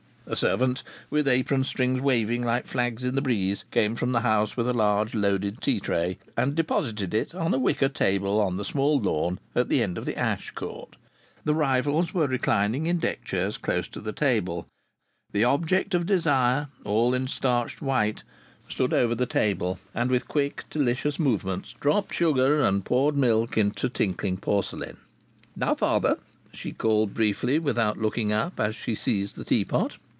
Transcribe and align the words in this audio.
A 0.27 0.35
servant 0.37 0.81
with 1.09 1.27
apron 1.27 1.65
strings 1.65 1.99
waving 1.99 2.41
like 2.45 2.65
flags 2.65 3.03
in 3.03 3.15
the 3.15 3.21
breeze 3.21 3.65
came 3.69 3.95
from 3.95 4.13
the 4.13 4.21
house 4.21 4.55
with 4.55 4.65
a 4.65 4.71
large 4.71 5.13
loaded 5.13 5.59
tea 5.59 5.81
tray, 5.81 6.19
and 6.37 6.55
deposited 6.55 7.13
it 7.13 7.35
on 7.35 7.53
a 7.53 7.57
wicker 7.59 7.89
table 7.89 8.39
on 8.39 8.55
the 8.55 8.63
small 8.63 8.97
lawn 8.97 9.39
at 9.55 9.67
the 9.67 9.83
end 9.83 9.97
of 9.97 10.05
the 10.05 10.15
ash 10.17 10.51
court. 10.51 10.95
The 11.43 11.53
rivals 11.55 12.13
were 12.13 12.27
reclining 12.27 12.85
in 12.85 12.97
deck 12.99 13.25
chairs 13.25 13.57
close 13.57 13.89
to 13.89 13.99
the 13.99 14.13
table; 14.13 14.69
the 15.33 15.43
Object 15.43 15.93
of 15.93 16.05
Desire, 16.05 16.69
all 16.85 17.13
in 17.13 17.27
starched 17.27 17.81
white, 17.81 18.23
stood 18.69 18.93
over 18.93 19.13
the 19.15 19.25
table 19.25 19.79
and 19.93 20.09
with 20.09 20.29
quick 20.29 20.63
delicious 20.69 21.19
movements 21.19 21.73
dropped 21.81 22.13
sugar 22.13 22.63
and 22.63 22.85
poured 22.85 23.17
milk 23.17 23.57
into 23.57 23.89
tinkling 23.89 24.37
porcelain. 24.37 24.95
"Now, 25.57 25.75
father," 25.75 26.19
she 26.53 26.71
called 26.71 27.13
briefly, 27.13 27.59
without 27.59 27.97
looking 27.97 28.31
up, 28.31 28.61
as 28.61 28.77
she 28.77 28.95
seized 28.95 29.35
the 29.35 29.43
teapot. 29.43 29.97